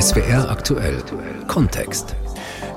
[0.00, 1.02] SWR aktuell
[1.48, 2.14] Kontext.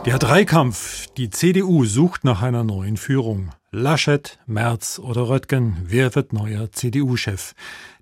[0.08, 1.06] Der Dreikampf.
[1.18, 3.52] Die CDU sucht nach einer neuen Führung.
[3.70, 7.54] Laschet, Merz oder Röttgen, wer wird neuer CDU-Chef?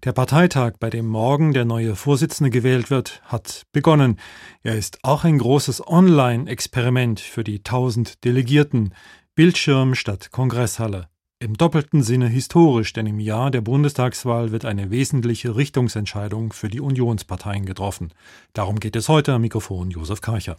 [0.05, 4.21] Der Parteitag, bei dem morgen der neue Vorsitzende gewählt wird, hat begonnen.
[4.63, 8.93] Er ist auch ein großes Online-Experiment für die tausend Delegierten.
[9.35, 11.08] Bildschirm statt Kongresshalle.
[11.41, 16.81] Im doppelten Sinne historisch, denn im Jahr der Bundestagswahl wird eine wesentliche Richtungsentscheidung für die
[16.81, 18.11] Unionsparteien getroffen.
[18.51, 20.57] Darum geht es heute am Mikrofon Josef Karcher.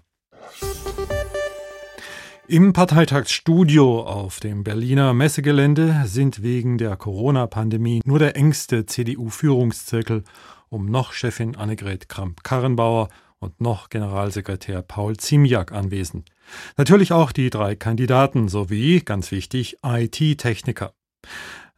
[2.49, 10.25] Im Parteitagsstudio auf dem Berliner Messegelände sind wegen der Corona-Pandemie nur der engste CDU-Führungszirkel
[10.71, 13.11] um noch Chefin Annegret Kramp-Karrenbauer
[13.41, 16.29] und noch Generalsekretär Paul Ziemiak anwesend.
[16.77, 20.93] Natürlich auch die drei Kandidaten sowie, ganz wichtig, IT-Techniker.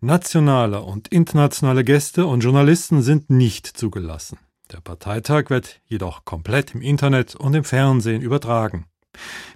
[0.00, 4.38] Nationale und internationale Gäste und Journalisten sind nicht zugelassen.
[4.72, 8.86] Der Parteitag wird jedoch komplett im Internet und im Fernsehen übertragen.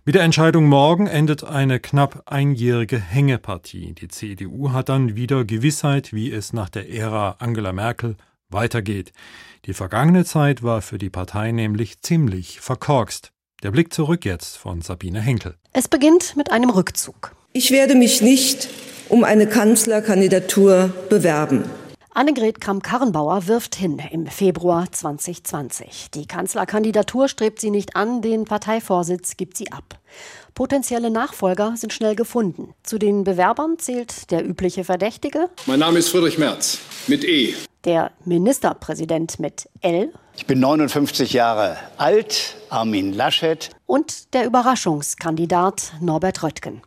[0.04, 3.94] Mit der Entscheidung morgen endet eine knapp einjährige Hängepartie.
[3.94, 8.16] Die CDU hat dann wieder Gewissheit, wie es nach der Ära Angela Merkel
[8.50, 9.12] weitergeht.
[9.64, 13.32] Die vergangene Zeit war für die Partei nämlich ziemlich verkorkst.
[13.62, 15.56] Der Blick zurück jetzt von Sabine Henkel.
[15.72, 17.34] Es beginnt mit einem Rückzug.
[17.52, 18.68] Ich werde mich nicht
[19.08, 21.64] um eine Kanzlerkandidatur bewerben.
[22.16, 26.10] Annegret Kramp-Karrenbauer wirft hin im Februar 2020.
[26.14, 29.98] Die Kanzlerkandidatur strebt sie nicht an, den Parteivorsitz gibt sie ab.
[30.56, 32.72] Potenzielle Nachfolger sind schnell gefunden.
[32.82, 35.50] Zu den Bewerbern zählt der übliche Verdächtige.
[35.66, 37.52] Mein Name ist Friedrich Merz mit E.
[37.84, 40.14] Der Ministerpräsident mit L.
[40.34, 43.68] Ich bin 59 Jahre alt, Armin Laschet.
[43.84, 46.80] Und der Überraschungskandidat Norbert Röttgen.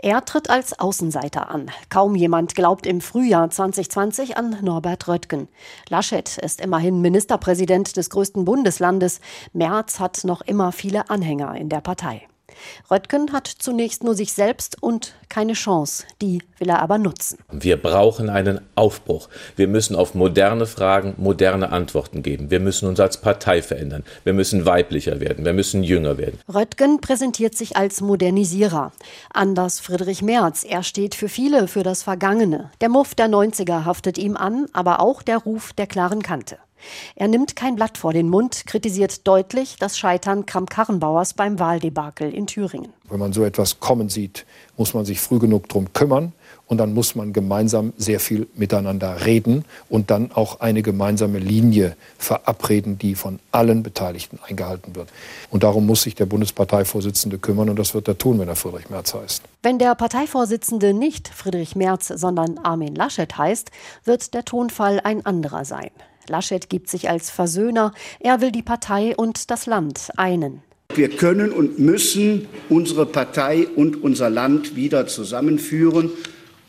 [0.00, 1.72] Er tritt als Außenseiter an.
[1.88, 5.48] Kaum jemand glaubt im Frühjahr 2020 an Norbert Röttgen.
[5.88, 9.20] Laschet ist immerhin Ministerpräsident des größten Bundeslandes.
[9.52, 12.28] Merz hat noch immer viele Anhänger in der Partei.
[12.90, 16.04] Röttgen hat zunächst nur sich selbst und keine Chance.
[16.22, 17.38] Die will er aber nutzen.
[17.50, 19.28] Wir brauchen einen Aufbruch.
[19.56, 22.50] Wir müssen auf moderne Fragen moderne Antworten geben.
[22.50, 24.04] Wir müssen uns als Partei verändern.
[24.24, 25.44] Wir müssen weiblicher werden.
[25.44, 26.40] Wir müssen jünger werden.
[26.52, 28.92] Röttgen präsentiert sich als Modernisierer.
[29.32, 30.64] Anders Friedrich Merz.
[30.64, 32.70] Er steht für viele für das Vergangene.
[32.80, 36.58] Der Muff der 90er haftet ihm an, aber auch der Ruf der klaren Kante.
[37.16, 42.46] Er nimmt kein Blatt vor den Mund, kritisiert deutlich das Scheitern Kramp-Karrenbauers beim Wahldebakel in
[42.46, 42.92] Thüringen.
[43.08, 44.44] Wenn man so etwas kommen sieht,
[44.76, 46.32] muss man sich früh genug darum kümmern
[46.66, 51.96] und dann muss man gemeinsam sehr viel miteinander reden und dann auch eine gemeinsame Linie
[52.18, 55.08] verabreden, die von allen Beteiligten eingehalten wird.
[55.50, 58.90] Und darum muss sich der Bundesparteivorsitzende kümmern und das wird er tun, wenn er Friedrich
[58.90, 59.42] Merz heißt.
[59.62, 63.70] Wenn der Parteivorsitzende nicht Friedrich Merz, sondern Armin Laschet heißt,
[64.04, 65.90] wird der Tonfall ein anderer sein.
[66.28, 67.92] Laschet gibt sich als Versöhner.
[68.20, 70.62] Er will die Partei und das Land einen.
[70.94, 76.10] Wir können und müssen unsere Partei und unser Land wieder zusammenführen.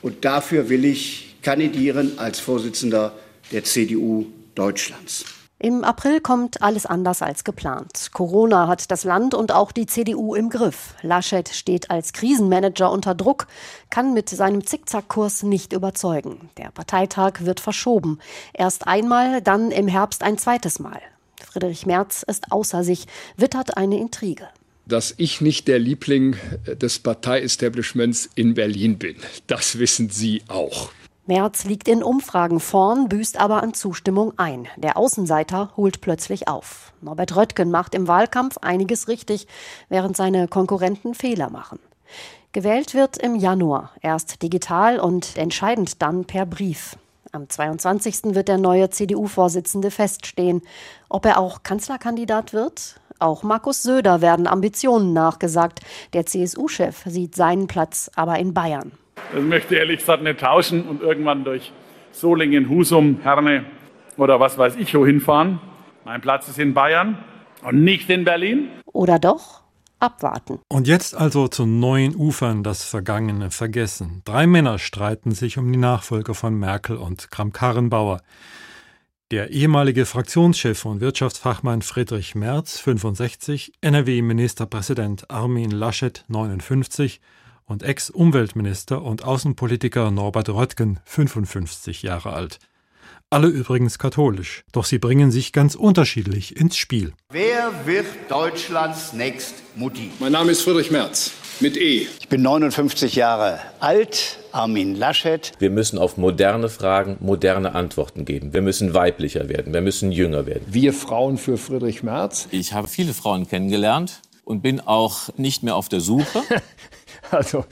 [0.01, 3.13] Und dafür will ich kandidieren als Vorsitzender
[3.51, 5.25] der CDU Deutschlands.
[5.61, 8.11] Im April kommt alles anders als geplant.
[8.13, 10.95] Corona hat das Land und auch die CDU im Griff.
[11.01, 13.47] Laschet steht als Krisenmanager unter Druck,
[13.89, 16.49] kann mit seinem Zickzackkurs nicht überzeugen.
[16.57, 18.19] Der Parteitag wird verschoben.
[18.53, 21.01] Erst einmal, dann im Herbst ein zweites Mal.
[21.45, 23.05] Friedrich Merz ist außer sich,
[23.35, 24.47] wittert eine Intrige
[24.85, 29.17] dass ich nicht der Liebling des Parteiestablishments in Berlin bin.
[29.45, 30.91] Das wissen Sie auch.
[31.29, 34.67] Merz liegt in Umfragen vorn, büßt aber an Zustimmung ein.
[34.77, 36.91] Der Außenseiter holt plötzlich auf.
[37.01, 39.45] Norbert Röttgen macht im Wahlkampf einiges richtig,
[39.89, 41.77] während seine Konkurrenten Fehler machen.
[42.51, 46.97] Gewählt wird im Januar, erst digital und entscheidend dann per Brief.
[47.31, 48.33] Am 22.
[48.33, 50.63] wird der neue CDU-Vorsitzende feststehen.
[51.09, 52.99] Ob er auch Kanzlerkandidat wird?
[53.19, 55.81] Auch Markus Söder werden Ambitionen nachgesagt.
[56.13, 58.93] Der CSU-Chef sieht seinen Platz aber in Bayern.
[59.35, 61.71] Ich möchte ehrlich gesagt nicht tauschen und irgendwann durch
[62.11, 63.65] Solingen, Husum, Herne
[64.17, 65.59] oder was weiß ich wohin fahren.
[66.05, 67.17] Mein Platz ist in Bayern
[67.61, 68.69] und nicht in Berlin.
[68.85, 69.61] Oder doch?
[69.99, 70.59] Abwarten.
[70.69, 74.21] Und jetzt also zu neuen Ufern das Vergangene vergessen.
[74.23, 78.21] Drei Männer streiten sich um die Nachfolger von Merkel und Kramp-Karrenbauer.
[79.31, 87.19] Der ehemalige Fraktionschef und Wirtschaftsfachmann Friedrich Merz, 65, NRW-Ministerpräsident Armin Laschet, 59
[87.69, 92.59] und Ex-Umweltminister und Außenpolitiker Norbert Röttgen, 55 Jahre alt.
[93.31, 97.13] alle übrigens katholisch, doch sie bringen sich ganz unterschiedlich ins Spiel.
[97.29, 100.09] Wer wird Deutschlands nächst Mutti?
[100.19, 102.07] Mein Name ist Friedrich Merz mit E.
[102.19, 105.51] Ich bin 59 Jahre alt, Armin Laschet.
[105.59, 108.51] Wir müssen auf moderne Fragen moderne Antworten geben.
[108.51, 110.63] Wir müssen weiblicher werden, wir müssen jünger werden.
[110.67, 112.47] Wir Frauen für Friedrich Merz.
[112.49, 116.41] Ich habe viele Frauen kennengelernt und bin auch nicht mehr auf der Suche.
[117.39, 117.65] Also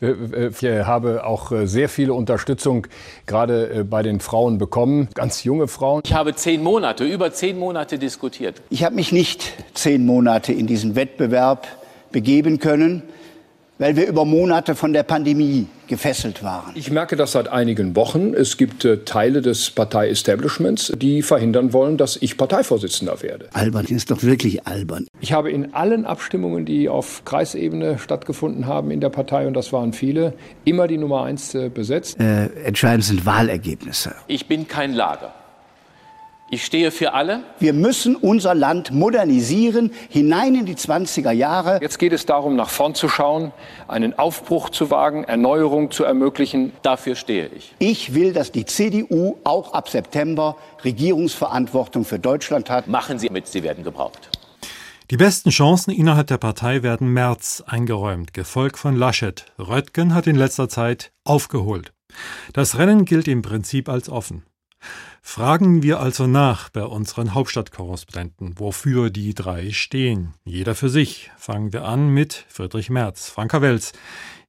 [0.00, 2.86] ich habe auch sehr viele Unterstützung
[3.26, 6.02] gerade bei den Frauen bekommen, ganz junge Frauen.
[6.04, 8.62] Ich habe zehn Monate, über zehn Monate diskutiert.
[8.70, 11.66] Ich habe mich nicht zehn Monate in diesen Wettbewerb
[12.12, 13.02] begeben können,
[13.78, 16.72] weil wir über Monate von der Pandemie gefesselt waren.
[16.74, 18.32] Ich merke das seit einigen Wochen.
[18.32, 23.48] Es gibt äh, Teile des Partei-Establishments, die verhindern wollen, dass ich Parteivorsitzender werde.
[23.52, 25.06] Albern ist doch wirklich albern.
[25.20, 29.72] Ich habe in allen Abstimmungen, die auf Kreisebene stattgefunden haben in der Partei, und das
[29.72, 30.32] waren viele,
[30.64, 32.18] immer die Nummer eins äh, besetzt.
[32.18, 34.14] Äh, entscheidend sind Wahlergebnisse.
[34.26, 35.34] Ich bin kein Lager.
[36.54, 37.42] Ich stehe für alle.
[37.58, 41.80] Wir müssen unser Land modernisieren, hinein in die 20er Jahre.
[41.82, 43.50] Jetzt geht es darum, nach vorn zu schauen,
[43.88, 46.72] einen Aufbruch zu wagen, Erneuerung zu ermöglichen.
[46.82, 47.74] Dafür stehe ich.
[47.80, 52.86] Ich will, dass die CDU auch ab September Regierungsverantwortung für Deutschland hat.
[52.86, 54.30] Machen Sie mit, Sie werden gebraucht.
[55.10, 59.44] Die besten Chancen innerhalb der Partei werden Merz eingeräumt, gefolgt von Laschet.
[59.58, 61.92] Röttgen hat in letzter Zeit aufgeholt.
[62.52, 64.44] Das Rennen gilt im Prinzip als offen.
[65.22, 70.34] Fragen wir also nach bei unseren Hauptstadtkorrespondenten, wofür die drei stehen.
[70.44, 71.30] Jeder für sich.
[71.38, 73.30] Fangen wir an mit Friedrich Merz.
[73.30, 73.92] Franka Welz,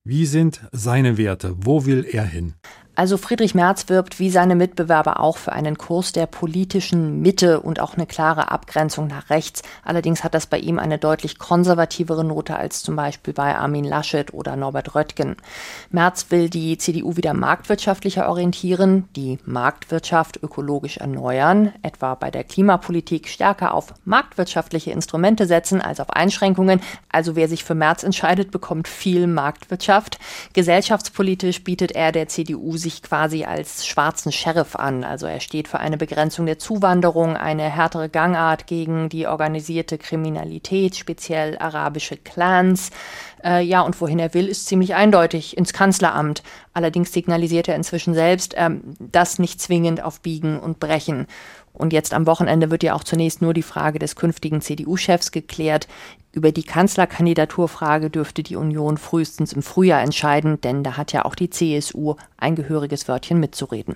[0.03, 1.55] wie sind seine Werte?
[1.57, 2.53] Wo will er hin?
[2.97, 7.81] Also Friedrich Merz wirbt wie seine Mitbewerber auch für einen Kurs der politischen Mitte und
[7.81, 9.63] auch eine klare Abgrenzung nach rechts.
[9.83, 14.33] Allerdings hat das bei ihm eine deutlich konservativere Note als zum Beispiel bei Armin Laschet
[14.33, 15.35] oder Norbert Röttgen.
[15.89, 23.27] Merz will die CDU wieder marktwirtschaftlicher orientieren, die Marktwirtschaft ökologisch erneuern, etwa bei der Klimapolitik
[23.27, 26.79] stärker auf marktwirtschaftliche Instrumente setzen als auf Einschränkungen.
[27.11, 30.17] Also wer sich für Merz entscheidet, bekommt viel Marktwirtschaft.
[30.53, 35.03] Gesellschaftspolitisch bietet er der CDU sich quasi als schwarzen Sheriff an.
[35.03, 40.95] Also er steht für eine Begrenzung der Zuwanderung, eine härtere Gangart gegen die organisierte Kriminalität,
[40.95, 42.91] speziell arabische Clans.
[43.43, 46.43] Äh, ja, und wohin er will, ist ziemlich eindeutig, ins Kanzleramt.
[46.73, 51.25] Allerdings signalisiert er inzwischen selbst, ähm, das nicht zwingend auf Biegen und Brechen.
[51.75, 55.87] Und jetzt am Wochenende wird ja auch zunächst nur die Frage des künftigen CDU-Chefs geklärt.
[56.31, 61.35] Über die Kanzlerkandidaturfrage dürfte die Union frühestens im Frühjahr entscheiden, denn da hat ja auch
[61.35, 63.95] die CSU ein gehöriges Wörtchen mitzureden.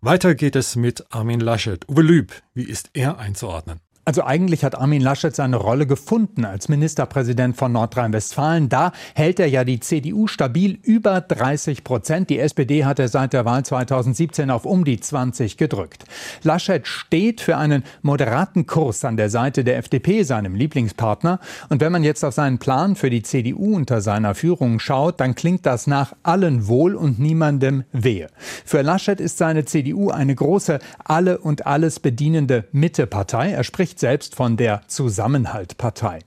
[0.00, 1.88] Weiter geht es mit Armin Laschet.
[1.88, 3.80] Uwe Lüb, wie ist er einzuordnen?
[4.04, 8.68] Also eigentlich hat Armin Laschet seine Rolle gefunden als Ministerpräsident von Nordrhein-Westfalen.
[8.68, 12.28] Da hält er ja die CDU stabil über 30 Prozent.
[12.28, 16.02] Die SPD hat er seit der Wahl 2017 auf um die 20 gedrückt.
[16.42, 21.38] Laschet steht für einen moderaten Kurs an der Seite der FDP, seinem Lieblingspartner.
[21.68, 25.36] Und wenn man jetzt auf seinen Plan für die CDU unter seiner Führung schaut, dann
[25.36, 28.26] klingt das nach allen wohl und niemandem wehe.
[28.64, 33.52] Für Laschet ist seine CDU eine große, alle und alles bedienende Mittepartei.
[33.52, 36.20] Er spricht spricht selbst von der Zusammenhaltpartei.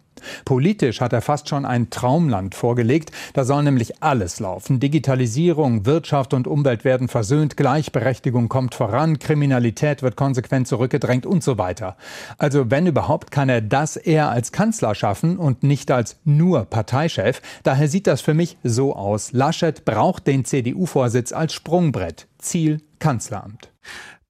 [0.46, 3.12] Politisch hat er fast schon ein Traumland vorgelegt.
[3.34, 4.80] Da soll nämlich alles laufen.
[4.80, 11.58] Digitalisierung, Wirtschaft und Umwelt werden versöhnt, Gleichberechtigung kommt voran, Kriminalität wird konsequent zurückgedrängt und so
[11.58, 11.98] weiter.
[12.38, 17.42] Also wenn überhaupt, kann er das eher als Kanzler schaffen und nicht als nur Parteichef.
[17.64, 19.32] Daher sieht das für mich so aus.
[19.32, 22.28] Laschet braucht den CDU-Vorsitz als Sprungbrett.
[22.38, 23.72] Ziel Kanzleramt.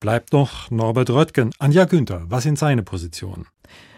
[0.06, 1.50] Bleibt noch Norbert Röttgen.
[1.58, 3.48] Anja Günther, was sind seine Positionen?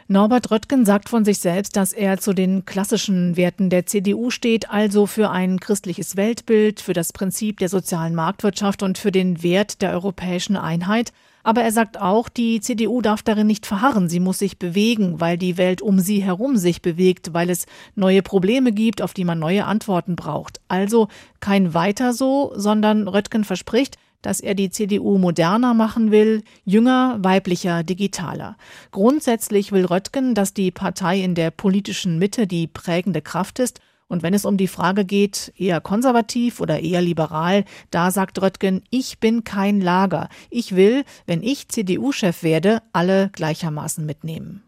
[0.07, 4.69] Norbert Röttgen sagt von sich selbst, dass er zu den klassischen Werten der CDU steht,
[4.69, 9.81] also für ein christliches Weltbild, für das Prinzip der sozialen Marktwirtschaft und für den Wert
[9.81, 11.11] der europäischen Einheit.
[11.43, 15.37] Aber er sagt auch, die CDU darf darin nicht verharren, sie muss sich bewegen, weil
[15.37, 17.65] die Welt um sie herum sich bewegt, weil es
[17.95, 20.61] neue Probleme gibt, auf die man neue Antworten braucht.
[20.69, 21.09] Also
[21.41, 27.83] kein weiter so, sondern Röttgen verspricht, dass er die CDU moderner machen will, jünger, weiblicher,
[27.83, 28.57] digitaler.
[28.91, 33.79] Grundsätzlich will Röttgen, dass die Partei in der politischen Mitte die prägende Kraft ist
[34.09, 38.83] und wenn es um die Frage geht, eher konservativ oder eher liberal, da sagt Röttgen,
[38.89, 40.27] ich bin kein Lager.
[40.49, 44.63] Ich will, wenn ich CDU-Chef werde, alle gleichermaßen mitnehmen.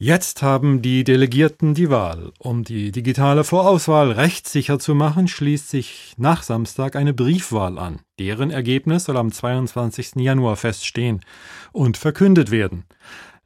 [0.00, 2.30] Jetzt haben die Delegierten die Wahl.
[2.38, 7.98] Um die digitale Vorauswahl rechtssicher zu machen, schließt sich nach Samstag eine Briefwahl an.
[8.20, 10.12] Deren Ergebnis soll am 22.
[10.18, 11.20] Januar feststehen
[11.72, 12.84] und verkündet werden.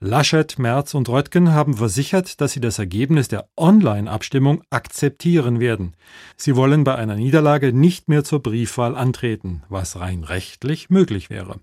[0.05, 5.95] Laschet, Merz und Röttgen haben versichert, dass sie das Ergebnis der Online-Abstimmung akzeptieren werden.
[6.37, 11.61] Sie wollen bei einer Niederlage nicht mehr zur Briefwahl antreten, was rein rechtlich möglich wäre.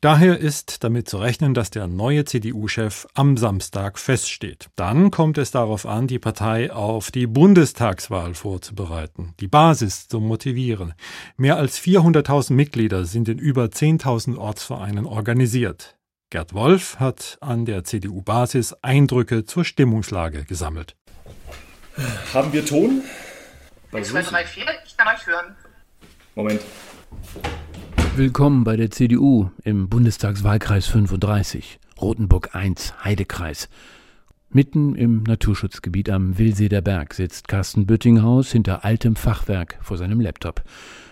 [0.00, 4.70] Daher ist damit zu rechnen, dass der neue CDU-Chef am Samstag feststeht.
[4.76, 10.94] Dann kommt es darauf an, die Partei auf die Bundestagswahl vorzubereiten, die Basis zu motivieren.
[11.36, 15.95] Mehr als 400.000 Mitglieder sind in über 10.000 Ortsvereinen organisiert.
[16.30, 20.96] Gerd Wolf hat an der CDU-Basis Eindrücke zur Stimmungslage gesammelt.
[22.34, 23.02] Haben wir Ton?
[23.92, 25.54] 1, 2, 3, 4, ich kann euch hören.
[26.34, 26.60] Moment.
[28.16, 33.68] Willkommen bei der CDU im Bundestagswahlkreis 35, Rotenburg 1, Heidekreis.
[34.50, 40.62] Mitten im Naturschutzgebiet am Willseder Berg sitzt Carsten Büttinghaus hinter altem Fachwerk vor seinem Laptop.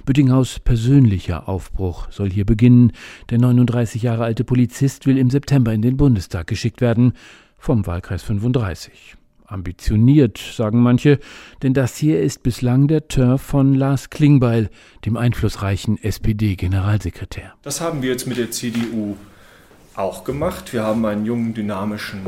[0.06, 2.92] Büttinghaus persönlicher Aufbruch soll hier beginnen.
[3.30, 7.12] Der 39 Jahre alte Polizist will im September in den Bundestag geschickt werden,
[7.58, 9.16] vom Wahlkreis 35.
[9.46, 11.18] Ambitioniert, sagen manche,
[11.62, 14.70] denn das hier ist bislang der Turf von Lars Klingbeil,
[15.04, 17.52] dem einflussreichen SPD-Generalsekretär.
[17.62, 19.16] Das haben wir jetzt mit der CDU
[19.96, 20.72] auch gemacht.
[20.72, 22.20] Wir haben einen jungen, dynamischen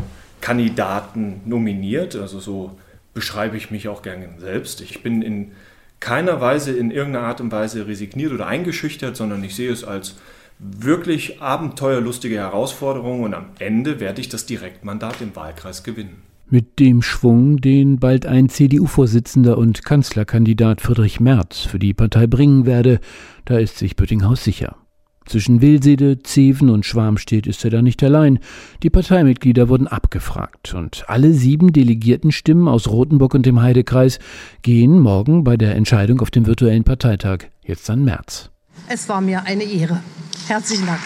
[0.47, 2.15] Kandidaten nominiert.
[2.15, 2.77] Also so
[3.15, 4.81] beschreibe ich mich auch gerne selbst.
[4.81, 5.51] Ich bin in
[5.99, 10.19] keiner Weise in irgendeiner Art und Weise resigniert oder eingeschüchtert, sondern ich sehe es als
[10.61, 16.23] wirklich abenteuerlustige Herausforderung und am Ende werde ich das Direktmandat im Wahlkreis gewinnen.
[16.49, 22.67] Mit dem Schwung, den bald ein CDU-Vorsitzender und Kanzlerkandidat Friedrich Merz für die Partei bringen
[22.67, 23.01] werde,
[23.47, 24.77] da ist sich Böttinghaus sicher.
[25.27, 28.39] Zwischen Wilsede, Zeven und Schwarmstedt ist er da nicht allein.
[28.83, 34.21] Die Parteimitglieder wurden abgefragt und alle sieben delegierten Stimmen aus Rothenburg und dem Heidekreis
[34.63, 38.51] gehen morgen bei der Entscheidung auf dem virtuellen Parteitag jetzt an März.
[38.89, 40.01] Es war mir eine Ehre.
[40.47, 41.01] Herzlichen Dank.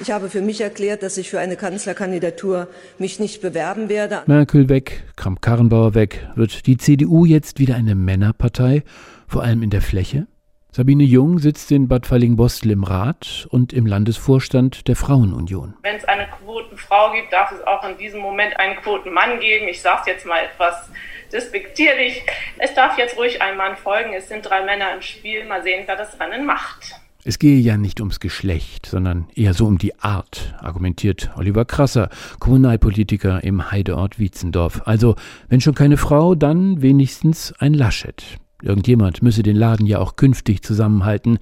[0.00, 4.22] Ich habe für mich erklärt, dass ich für eine Kanzlerkandidatur mich nicht bewerben werde.
[4.26, 6.26] Merkel weg, Kramp-Karrenbauer weg.
[6.34, 8.82] Wird die CDU jetzt wieder eine Männerpartei,
[9.28, 10.26] vor allem in der Fläche?
[10.72, 15.74] Sabine Jung sitzt in Bad Fallingbostel im Rat und im Landesvorstand der Frauenunion.
[15.82, 19.66] Wenn es eine Quotenfrau gibt, darf es auch in diesem Moment einen Quotenmann geben.
[19.66, 20.88] Ich sage es jetzt mal etwas
[21.32, 22.22] despektierlich.
[22.58, 24.14] Es darf jetzt ruhig ein Mann folgen.
[24.14, 25.44] Es sind drei Männer im Spiel.
[25.44, 26.94] Mal sehen, wer das Rennen macht.
[27.24, 32.10] Es gehe ja nicht ums Geschlecht, sondern eher so um die Art, argumentiert Oliver Krasser,
[32.38, 34.82] Kommunalpolitiker im Heideort Wietzendorf.
[34.86, 35.16] Also,
[35.48, 38.38] wenn schon keine Frau, dann wenigstens ein Laschet.
[38.62, 41.38] Irgendjemand müsse den Laden ja auch künftig zusammenhalten.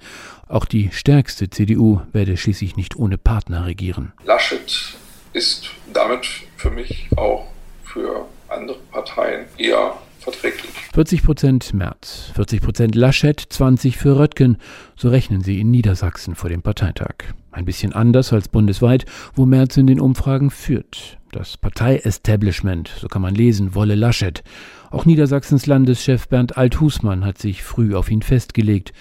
[0.47, 4.13] Auch die stärkste CDU werde schließlich nicht ohne Partner regieren.
[4.25, 4.95] Laschet
[5.33, 7.47] ist damit für mich auch
[7.83, 10.71] für andere Parteien eher verträglich.
[10.93, 14.57] 40 Prozent März, 40 Prozent Laschet, 20 für Röttgen.
[14.95, 17.15] So rechnen sie in Niedersachsen vor dem Parteitag.
[17.51, 21.17] Ein bisschen anders als bundesweit, wo Merz in den Umfragen führt.
[21.31, 24.43] Das Partei-Establishment, so kann man lesen, wolle Laschet.
[24.91, 28.93] Auch Niedersachsens Landeschef Bernd Althusmann hat sich früh auf ihn festgelegt.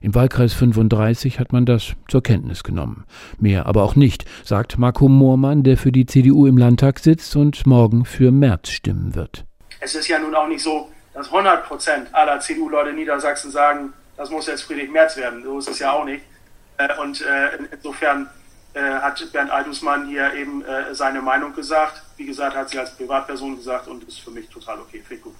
[0.00, 3.04] Im Wahlkreis 35 hat man das zur Kenntnis genommen.
[3.38, 7.66] Mehr aber auch nicht, sagt Marco Moormann, der für die CDU im Landtag sitzt und
[7.66, 9.44] morgen für März stimmen wird.
[9.80, 13.92] Es ist ja nun auch nicht so, dass 100 Prozent aller CDU-Leute in Niedersachsen sagen,
[14.16, 15.42] das muss jetzt Friedrich Merz werden.
[15.42, 16.22] So ist es ja auch nicht.
[16.78, 18.28] Äh, und äh, insofern
[18.74, 22.02] äh, hat Bernd Althusmann hier eben seine Meinung gesagt.
[22.16, 25.02] Wie gesagt, hat sie als Privatperson gesagt und ist für mich total okay.
[25.06, 25.34] Finde ich gut.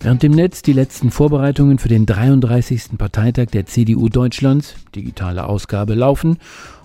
[0.00, 2.98] Während im Netz die letzten Vorbereitungen für den 33.
[2.98, 6.38] Parteitag der CDU Deutschlands, digitale Ausgabe, laufen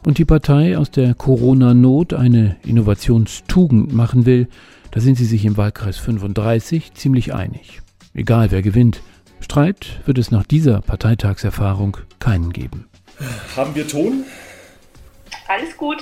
[0.06, 4.48] und die Partei aus der Corona-Not eine Innovationstugend machen will,
[4.92, 7.82] da sind sie sich im Wahlkreis 35 ziemlich einig.
[8.14, 9.02] Egal wer gewinnt,
[9.40, 12.88] Streit wird es nach dieser Parteitagserfahrung keinen geben.
[13.56, 14.24] Haben wir Ton?
[15.48, 15.98] Alles gut.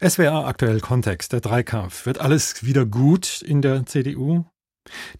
[0.00, 2.06] SWR aktuell Kontext, der Dreikampf.
[2.06, 4.44] Wird alles wieder gut in der CDU?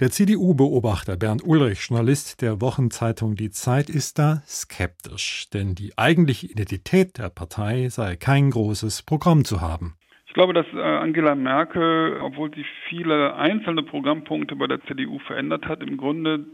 [0.01, 6.49] Der CDU-Beobachter Bernd Ulrich, Journalist der Wochenzeitung Die Zeit, ist da skeptisch, denn die eigentliche
[6.49, 9.95] Identität der Partei sei kein großes Programm zu haben.
[10.27, 15.67] Ich glaube, dass äh, Angela Merkel, obwohl sie viele einzelne Programmpunkte bei der CDU verändert
[15.67, 16.47] hat, im Grunde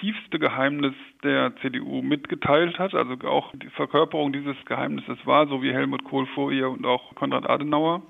[0.00, 5.72] tiefste Geheimnis der CDU mitgeteilt hat, also auch die Verkörperung dieses Geheimnisses war, so wie
[5.72, 8.02] Helmut Kohl vor ihr und auch Konrad Adenauer.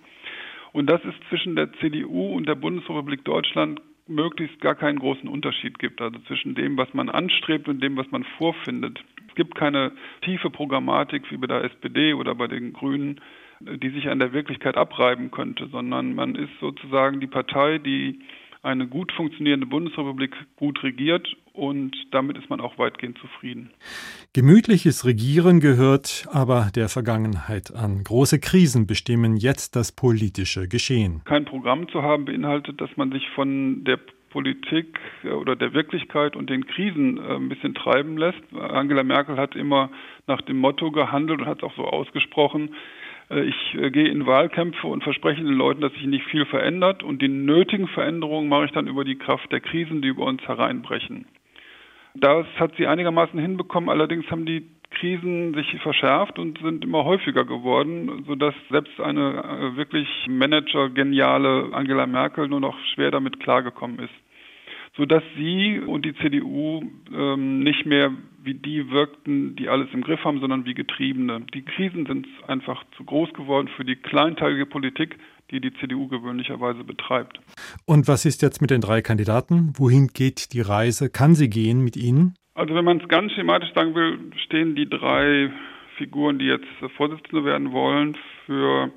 [0.73, 5.79] Und dass es zwischen der CDU und der Bundesrepublik Deutschland möglichst gar keinen großen Unterschied
[5.79, 9.03] gibt, also zwischen dem, was man anstrebt und dem, was man vorfindet.
[9.29, 13.21] Es gibt keine tiefe Programmatik wie bei der SPD oder bei den Grünen,
[13.61, 18.21] die sich an der Wirklichkeit abreiben könnte, sondern man ist sozusagen die Partei, die
[18.63, 23.71] eine gut funktionierende Bundesrepublik gut regiert und damit ist man auch weitgehend zufrieden.
[24.33, 28.05] Gemütliches Regieren gehört aber der Vergangenheit an.
[28.05, 31.23] Große Krisen bestimmen jetzt das politische Geschehen.
[31.25, 33.99] Kein Programm zu haben beinhaltet, dass man sich von der
[34.37, 38.43] Politik äh, oder der Wirklichkeit und den Krisen äh, ein bisschen treiben lässt.
[38.55, 39.91] Angela Merkel hat immer
[40.27, 42.75] nach dem Motto gehandelt und hat es auch so ausgesprochen,
[43.31, 47.23] äh, ich gehe in Wahlkämpfe und verspreche den Leuten, dass sich nicht viel verändert und
[47.23, 51.25] die nötigen Veränderungen mache ich dann über die Kraft der Krisen, die über uns hereinbrechen.
[52.21, 57.45] Das hat sie einigermaßen hinbekommen, allerdings haben die Krisen sich verschärft und sind immer häufiger
[57.45, 64.15] geworden, sodass selbst eine wirklich managergeniale Angela Merkel nur noch schwer damit klargekommen ist.
[64.97, 66.83] Sodass sie und die CDU
[67.15, 71.43] ähm, nicht mehr wie die wirkten, die alles im Griff haben, sondern wie Getriebene.
[71.53, 75.19] Die Krisen sind einfach zu groß geworden für die kleinteilige Politik,
[75.51, 77.41] die die CDU gewöhnlicherweise betreibt.
[77.85, 79.73] Und was ist jetzt mit den drei Kandidaten?
[79.77, 81.11] Wohin geht die Reise?
[81.11, 82.35] Kann sie gehen mit ihnen?
[82.55, 85.53] Also wenn man es ganz schematisch sagen will, stehen die drei
[85.97, 88.91] Figuren, die jetzt Vorsitzende werden wollen, für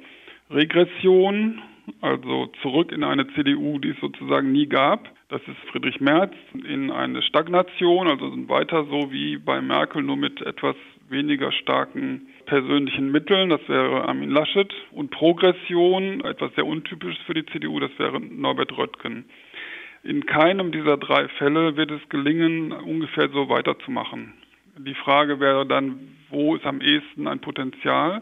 [0.49, 1.61] Regression,
[2.01, 5.09] also zurück in eine CDU, die es sozusagen nie gab.
[5.29, 10.41] Das ist Friedrich Merz in eine Stagnation, also weiter so wie bei Merkel, nur mit
[10.41, 10.75] etwas
[11.09, 13.49] weniger starken persönlichen Mitteln.
[13.49, 14.73] Das wäre Armin Laschet.
[14.91, 19.25] Und Progression, etwas sehr untypisches für die CDU, das wäre Norbert Röttgen.
[20.03, 24.33] In keinem dieser drei Fälle wird es gelingen, ungefähr so weiterzumachen.
[24.77, 28.21] Die Frage wäre dann, wo ist am ehesten ein Potenzial?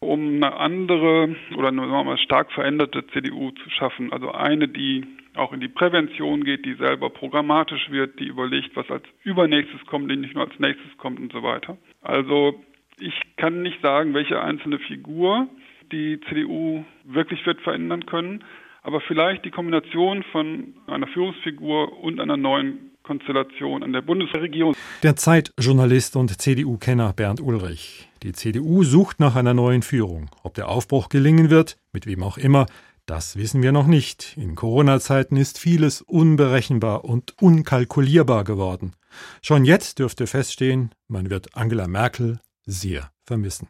[0.00, 4.12] um eine andere oder eine stark veränderte CDU zu schaffen.
[4.12, 5.04] Also eine, die
[5.38, 10.10] auch in die Prävention geht, die selber programmatisch wird, die überlegt, was als übernächstes kommt,
[10.10, 11.78] die nicht nur als nächstes kommt und so weiter.
[12.02, 12.60] Also
[13.00, 15.48] ich kann nicht sagen, welche einzelne Figur
[15.92, 18.44] die CDU wirklich wird verändern können,
[18.82, 24.74] aber vielleicht die Kombination von einer Führungsfigur und einer neuen Konstellation an der Bundesregierung.
[25.02, 28.08] Der Zeitjournalist und CDU-Kenner Bernd Ulrich.
[28.22, 30.28] Die CDU sucht nach einer neuen Führung.
[30.42, 32.66] Ob der Aufbruch gelingen wird, mit wem auch immer,
[33.08, 34.36] das wissen wir noch nicht.
[34.36, 38.92] In Corona-Zeiten ist vieles unberechenbar und unkalkulierbar geworden.
[39.40, 43.68] Schon jetzt dürfte feststehen, man wird Angela Merkel sehr vermissen.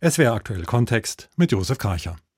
[0.00, 2.16] Es wäre aktuell Kontext mit Josef Karcher.